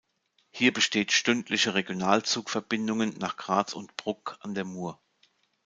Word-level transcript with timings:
Hier 0.49 0.73
besteht 0.73 1.11
stündliche 1.11 1.75
Regionalzug-Verbindungen 1.75 3.19
nach 3.19 3.37
Graz 3.37 3.73
und 3.73 3.95
Bruck 3.97 4.35
an 4.39 4.55
der 4.55 4.65
Mur. 4.65 4.99